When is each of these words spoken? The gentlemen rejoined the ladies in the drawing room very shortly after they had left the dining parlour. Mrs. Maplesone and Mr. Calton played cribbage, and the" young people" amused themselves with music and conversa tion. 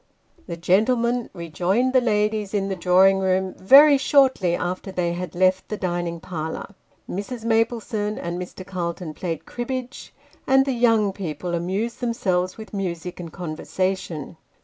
The 0.47 0.57
gentlemen 0.57 1.29
rejoined 1.31 1.93
the 1.93 2.01
ladies 2.01 2.55
in 2.55 2.69
the 2.69 2.75
drawing 2.75 3.19
room 3.19 3.53
very 3.53 3.99
shortly 3.99 4.55
after 4.55 4.91
they 4.91 5.13
had 5.13 5.35
left 5.35 5.69
the 5.69 5.77
dining 5.77 6.19
parlour. 6.19 6.73
Mrs. 7.07 7.45
Maplesone 7.45 8.17
and 8.17 8.41
Mr. 8.41 8.65
Calton 8.65 9.13
played 9.13 9.45
cribbage, 9.45 10.11
and 10.47 10.65
the" 10.65 10.71
young 10.83 11.13
people" 11.13 11.53
amused 11.53 11.99
themselves 11.99 12.57
with 12.57 12.73
music 12.73 13.19
and 13.19 13.31
conversa 13.31 13.95
tion. 13.95 14.37